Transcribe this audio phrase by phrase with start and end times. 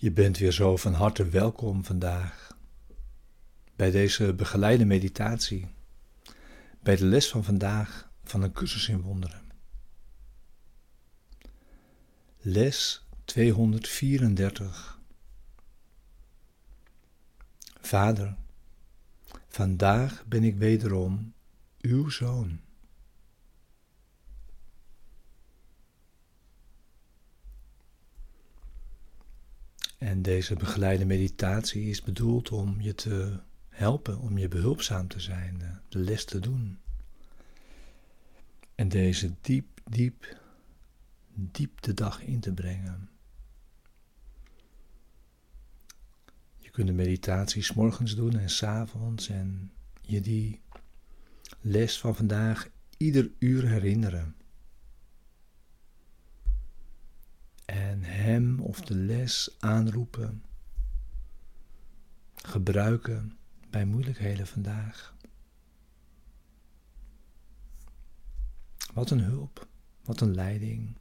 [0.00, 2.56] Je bent weer zo van harte welkom vandaag
[3.76, 5.66] bij deze begeleide meditatie,
[6.82, 9.50] bij de les van vandaag van een cursus in wonderen.
[12.40, 15.00] Les 234.
[17.80, 18.36] Vader,
[19.48, 21.34] vandaag ben ik wederom
[21.80, 22.60] uw zoon.
[29.98, 35.62] En deze begeleide meditatie is bedoeld om je te helpen, om je behulpzaam te zijn,
[35.62, 36.78] eh, de les te doen.
[38.74, 40.36] En deze diep, diep,
[41.34, 43.08] diep de dag in te brengen.
[46.56, 50.60] Je kunt de meditatie s morgens doen en s avonds en je die
[51.60, 54.36] les van vandaag ieder uur herinneren.
[57.68, 60.42] En hem of de les aanroepen,
[62.34, 63.38] gebruiken
[63.70, 65.14] bij moeilijkheden vandaag.
[68.94, 69.68] Wat een hulp,
[70.04, 70.96] wat een leiding.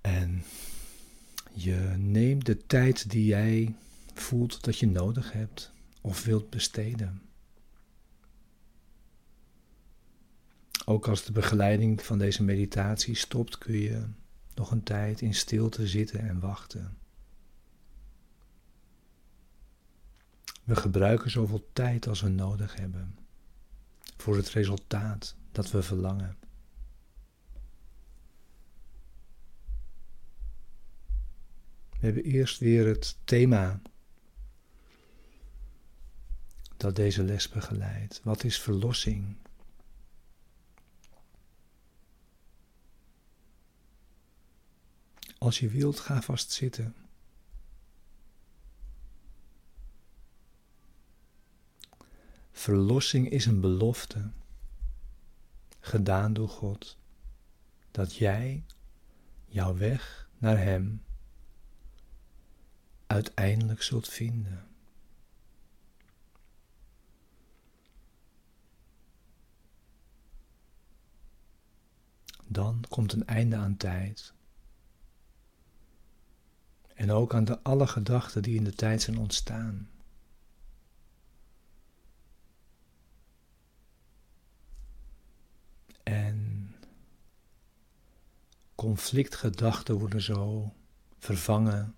[0.00, 0.42] En
[1.52, 3.74] je neemt de tijd die jij
[4.14, 7.29] voelt dat je nodig hebt of wilt besteden.
[10.84, 14.06] Ook als de begeleiding van deze meditatie stopt, kun je
[14.54, 16.98] nog een tijd in stilte zitten en wachten.
[20.64, 23.18] We gebruiken zoveel tijd als we nodig hebben
[24.16, 26.36] voor het resultaat dat we verlangen.
[31.90, 33.80] We hebben eerst weer het thema
[36.76, 38.20] dat deze les begeleidt.
[38.24, 39.36] Wat is verlossing?
[45.40, 46.94] Als je wilt, ga vast zitten.
[52.50, 54.30] Verlossing is een belofte,
[55.80, 56.98] gedaan door God,
[57.90, 58.64] dat jij
[59.46, 61.02] jouw weg naar Hem
[63.06, 64.68] uiteindelijk zult vinden.
[72.44, 74.34] Dan komt een einde aan tijd
[77.00, 79.90] en ook aan de alle gedachten die in de tijd zijn ontstaan.
[86.02, 86.74] En
[88.74, 90.72] conflictgedachten worden zo
[91.18, 91.94] vervangen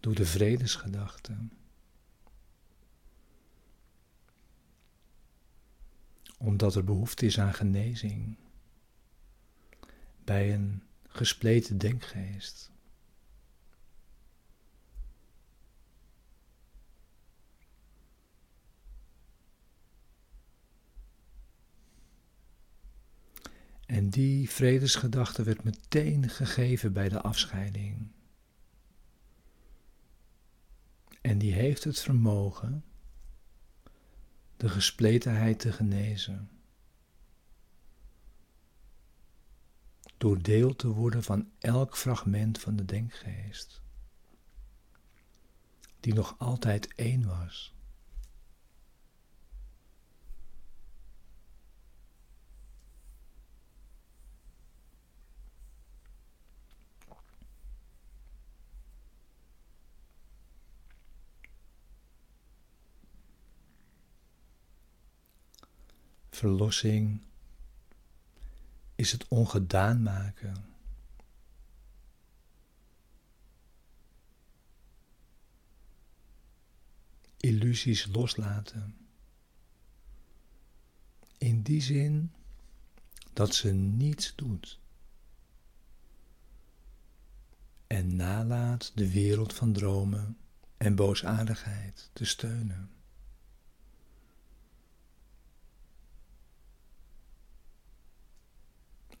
[0.00, 1.52] door de vredesgedachten.
[6.38, 8.36] Omdat er behoefte is aan genezing
[10.24, 12.71] bij een gespleten denkgeest.
[23.92, 28.10] En die vredesgedachte werd meteen gegeven bij de afscheiding.
[31.20, 32.84] En die heeft het vermogen
[34.56, 36.50] de gespletenheid te genezen.
[40.16, 43.82] Door deel te worden van elk fragment van de denkgeest,
[46.00, 47.74] die nog altijd één was.
[66.42, 67.20] Verlossing
[68.94, 70.64] is het ongedaan maken.
[77.36, 78.96] Illusies loslaten.
[81.38, 82.32] In die zin
[83.32, 84.80] dat ze niets doet.
[87.86, 90.36] En nalaat de wereld van dromen
[90.76, 93.01] en boosaardigheid te steunen.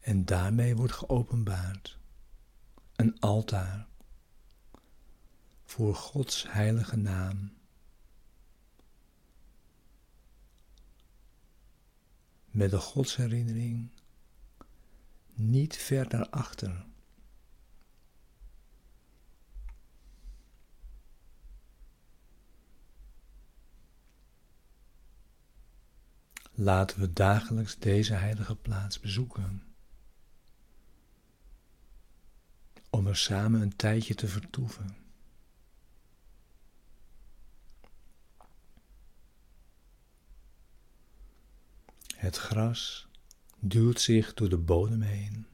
[0.00, 1.98] En daarmee wordt geopenbaard
[2.96, 3.86] een altaar
[5.64, 7.52] voor Gods heilige naam.
[12.46, 13.90] Met de godsherinnering
[15.34, 16.86] niet ver daarachter.
[26.52, 29.69] Laten we dagelijks deze heilige plaats bezoeken.
[33.00, 34.96] Om er samen een tijdje te vertoeven.
[42.16, 43.08] Het gras
[43.58, 45.46] duwt zich door de bodem heen.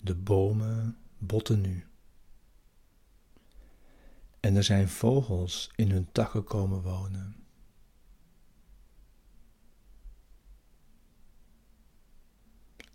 [0.00, 1.86] De bomen botten nu.
[4.40, 7.43] En er zijn vogels in hun takken komen wonen.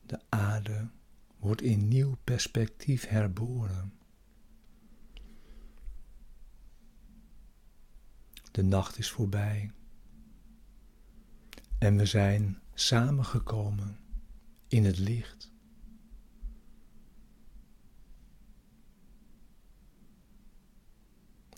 [0.10, 0.88] De aarde
[1.38, 3.94] wordt in nieuw perspectief herboren.
[8.52, 9.72] De nacht is voorbij.
[11.78, 14.00] En we zijn samengekomen
[14.68, 15.52] in het licht.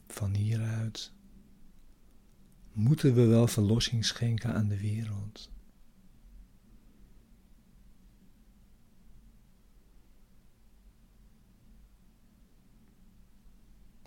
[0.08, 1.14] Van hieruit
[2.72, 5.52] moeten we wel verlossing schenken aan de wereld.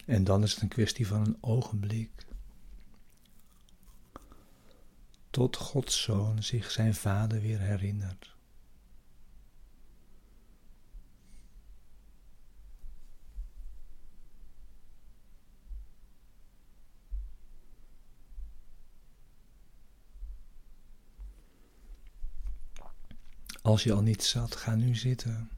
[0.05, 2.27] En dan is het een kwestie van een ogenblik.
[5.31, 8.33] Tot Gods Zoon zich zijn Vader weer herinnert.
[23.63, 25.51] Als je al niet zat, ga nu zitten.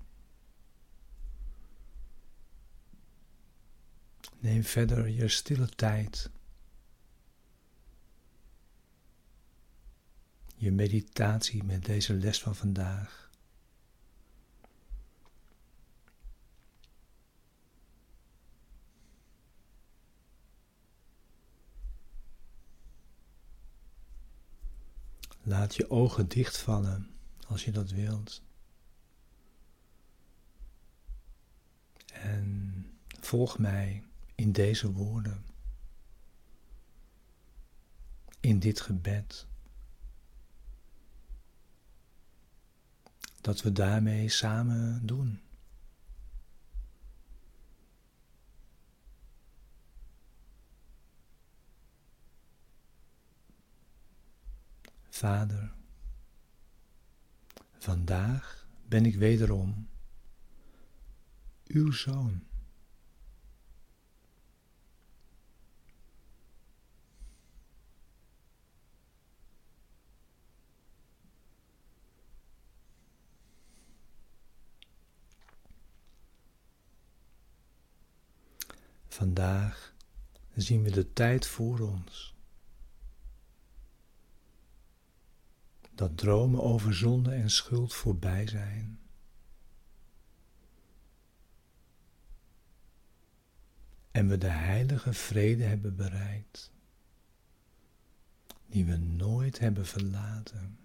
[4.38, 6.30] Neem verder je stille tijd.
[10.56, 13.30] Je meditatie met deze les van vandaag.
[25.42, 27.10] Laat je ogen dichtvallen
[27.46, 28.42] als je dat wilt.
[32.06, 32.84] En
[33.20, 34.05] volg mij
[34.36, 35.44] in deze woorden,
[38.40, 39.46] in dit gebed,
[43.40, 45.40] dat we daarmee samen doen.
[55.08, 55.72] Vader,
[57.78, 59.88] vandaag ben ik wederom
[61.66, 62.42] uw zoon.
[79.16, 79.94] Vandaag
[80.54, 82.34] zien we de tijd voor ons.
[85.94, 88.98] Dat dromen over zonde en schuld voorbij zijn.
[94.10, 96.72] En we de heilige vrede hebben bereikt,
[98.66, 100.78] die we nooit hebben verlaten.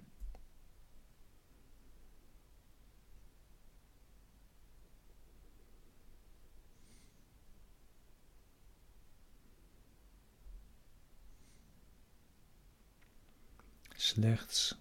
[14.12, 14.80] Slechts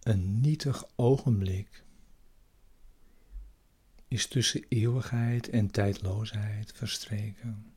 [0.00, 1.84] een nietig ogenblik
[4.08, 7.72] is tussen eeuwigheid en tijdloosheid verstreken.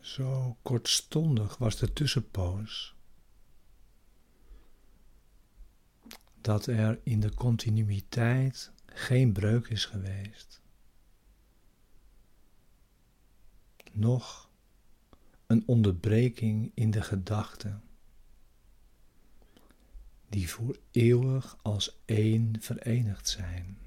[0.00, 2.94] Zo kortstondig was de tussenpoos
[6.40, 10.59] dat er in de continuïteit geen breuk is geweest.
[13.92, 14.50] Nog
[15.46, 17.82] een onderbreking in de gedachten,
[20.28, 23.78] die voor eeuwig als één verenigd zijn.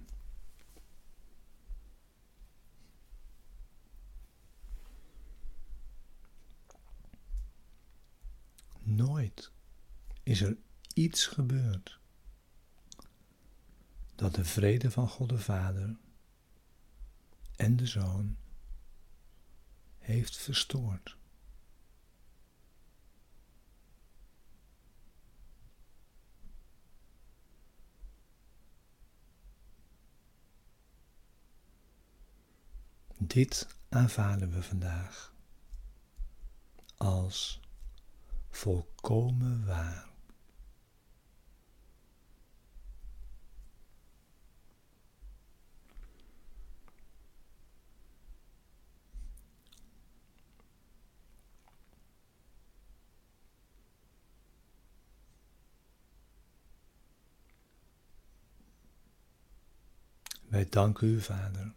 [8.79, 9.51] Nooit
[10.23, 10.57] is er
[10.93, 11.99] iets gebeurd
[14.15, 15.95] dat de vrede van God de Vader
[17.55, 18.37] en de Zoon
[20.03, 21.17] heeft verstoord.
[33.17, 35.33] Dit aanvaarden we vandaag
[36.97, 37.59] als
[38.49, 40.12] volkomen waar.
[60.53, 61.73] Wij danken u, Vader,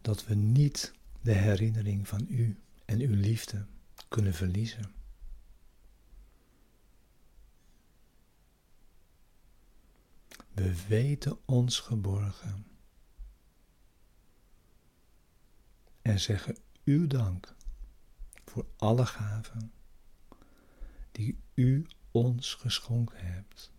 [0.00, 3.66] dat we niet de herinnering van u en uw liefde
[4.08, 4.92] kunnen verliezen.
[10.52, 12.66] We weten ons geborgen
[16.02, 17.54] en zeggen uw dank
[18.44, 19.72] voor alle gaven
[21.12, 23.76] die u ons geschonken hebt.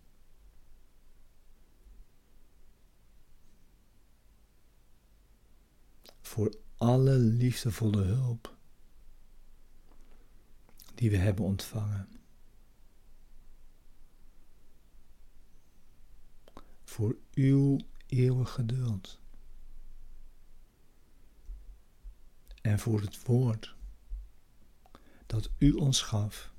[6.30, 8.56] Voor alle liefdevolle hulp
[10.94, 12.08] die we hebben ontvangen.
[16.84, 19.20] Voor uw eeuwig geduld.
[22.60, 23.74] En voor het woord
[25.26, 26.52] dat u ons gaf,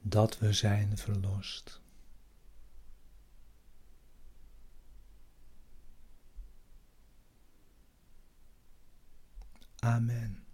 [0.00, 1.80] dat we zijn verlost.
[9.78, 10.46] Amen.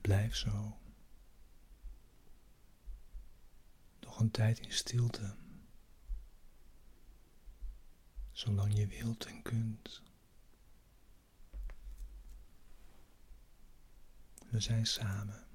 [0.00, 0.78] Blijf zo.
[4.00, 5.36] Nog een tijd in stilte.
[8.30, 10.02] Zolang je wilt en kunt.
[14.48, 15.51] We zijn samen.